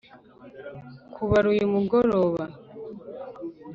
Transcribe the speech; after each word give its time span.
kubara 1.13 1.45
uyu 1.53 1.65
mugoroba 1.73 2.43